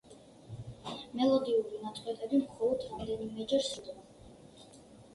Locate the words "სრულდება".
3.71-4.87